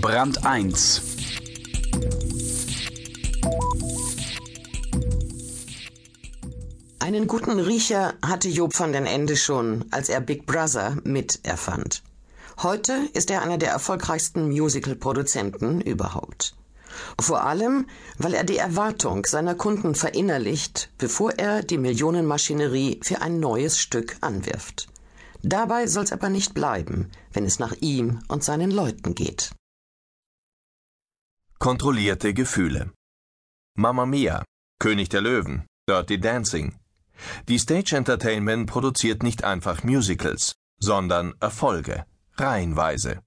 [0.00, 1.02] Brand 1
[7.00, 12.04] Einen guten Riecher hatte Job van den Ende schon, als er Big Brother mit erfand.
[12.62, 16.54] Heute ist er einer der erfolgreichsten Musical-Produzenten überhaupt.
[17.20, 17.86] Vor allem,
[18.18, 24.16] weil er die Erwartung seiner Kunden verinnerlicht, bevor er die Millionenmaschinerie für ein neues Stück
[24.20, 24.86] anwirft.
[25.42, 29.50] Dabei soll's aber nicht bleiben, wenn es nach ihm und seinen Leuten geht.
[31.68, 32.92] Kontrollierte Gefühle.
[33.76, 34.42] Mamma Mia,
[34.80, 36.78] König der Löwen, Dirty Dancing.
[37.46, 43.20] Die Stage Entertainment produziert nicht einfach Musicals, sondern Erfolge, reihenweise.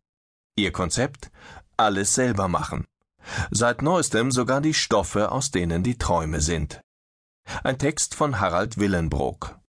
[0.55, 1.29] Ihr Konzept?
[1.77, 2.87] Alles selber machen.
[3.51, 6.81] Seit neuestem sogar die Stoffe, aus denen die Träume sind.
[7.63, 9.59] Ein Text von Harald Willenbrock.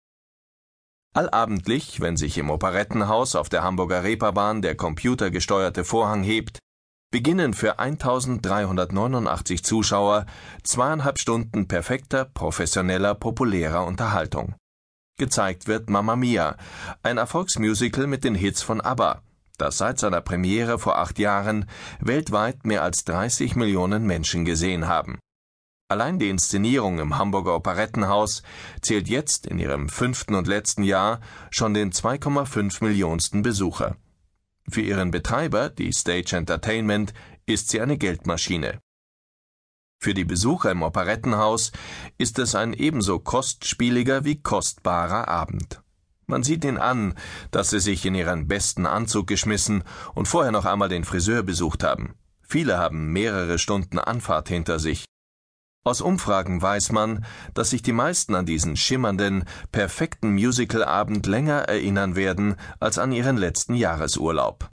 [1.12, 6.61] Allabendlich, wenn sich im Operettenhaus auf der Hamburger Reeperbahn der computergesteuerte Vorhang hebt,
[7.12, 10.26] beginnen für 1389 Zuschauer
[10.64, 14.56] zweieinhalb Stunden perfekter, professioneller, populärer Unterhaltung.
[15.18, 16.56] Gezeigt wird Mamma Mia,
[17.04, 19.22] ein Erfolgsmusical mit den Hits von ABBA,
[19.58, 21.66] das seit seiner Premiere vor acht Jahren
[22.00, 25.20] weltweit mehr als 30 Millionen Menschen gesehen haben.
[25.88, 28.42] Allein die Inszenierung im Hamburger Operettenhaus
[28.80, 33.96] zählt jetzt in ihrem fünften und letzten Jahr schon den 2,5 Millionsten Besucher.
[34.70, 37.12] Für ihren Betreiber, die Stage Entertainment,
[37.46, 38.78] ist sie eine Geldmaschine.
[40.00, 41.70] Für die Besucher im Operettenhaus
[42.18, 45.80] ist es ein ebenso kostspieliger wie kostbarer Abend.
[46.26, 47.14] Man sieht ihnen an,
[47.50, 51.84] dass sie sich in ihren besten Anzug geschmissen und vorher noch einmal den Friseur besucht
[51.84, 52.14] haben.
[52.42, 55.04] Viele haben mehrere Stunden Anfahrt hinter sich.
[55.84, 62.14] Aus Umfragen weiß man, dass sich die meisten an diesen schimmernden, perfekten Musicalabend länger erinnern
[62.14, 64.70] werden als an ihren letzten Jahresurlaub.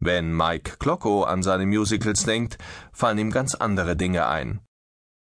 [0.00, 2.58] Wenn Mike Klocko an seine Musicals denkt,
[2.92, 4.65] fallen ihm ganz andere Dinge ein.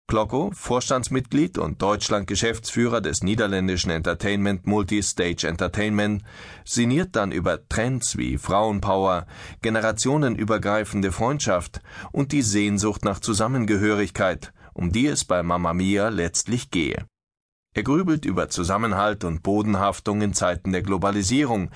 [0.10, 6.24] Klocko, Vorstandsmitglied und Deutschland-Geschäftsführer des niederländischen Entertainment Multistage Entertainment,
[6.66, 9.28] sinniert dann über Trends wie Frauenpower,
[9.62, 11.82] generationenübergreifende Freundschaft
[12.12, 17.06] und die Sehnsucht nach Zusammengehörigkeit, um die es bei Mamma Mia letztlich gehe.
[17.76, 21.70] Er grübelt über Zusammenhalt und Bodenhaftung in Zeiten der Globalisierung,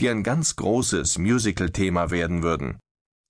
[0.00, 2.80] die ein ganz großes Musical-Thema werden würden.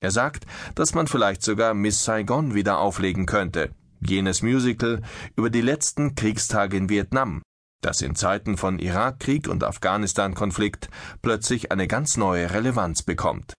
[0.00, 5.02] Er sagt, dass man vielleicht sogar Miss Saigon wieder auflegen könnte, jenes Musical
[5.36, 7.42] über die letzten Kriegstage in Vietnam,
[7.82, 10.88] das in Zeiten von Irakkrieg und Afghanistan-Konflikt
[11.22, 13.54] plötzlich eine ganz neue Relevanz bekommt.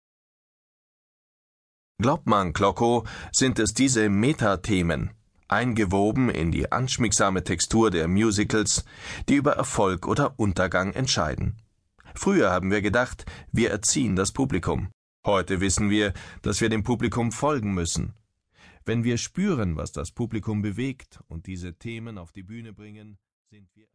[2.00, 5.12] Glaubt man Klocko, sind es diese Metathemen,
[5.48, 8.86] eingewoben in die anschmiegsame Textur der Musicals,
[9.30, 11.58] die über Erfolg oder Untergang entscheiden.
[12.14, 14.90] Früher haben wir gedacht, wir erziehen das Publikum.
[15.26, 18.14] Heute wissen wir, dass wir dem Publikum folgen müssen.
[18.88, 23.18] Wenn wir spüren, was das Publikum bewegt und diese Themen auf die Bühne bringen,
[23.50, 23.86] sind wir